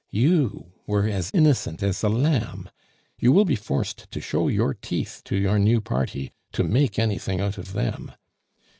You 0.09 0.71
were 0.87 1.07
as 1.07 1.29
innocent 1.31 1.83
as 1.83 2.01
a 2.01 2.09
lamb; 2.09 2.71
you 3.19 3.31
will 3.31 3.45
be 3.45 3.55
forced 3.55 4.09
to 4.09 4.19
show 4.19 4.47
your 4.47 4.73
teeth 4.73 5.21
to 5.25 5.35
your 5.37 5.59
new 5.59 5.79
party 5.79 6.31
to 6.53 6.63
make 6.63 6.97
anything 6.97 7.39
out 7.39 7.59
of 7.59 7.73
them. 7.73 8.11